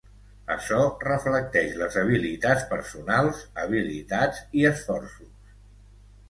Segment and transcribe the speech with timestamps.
[0.53, 0.77] Açò
[1.07, 5.55] reflecteix les habilitats personals, habilitats i esforços.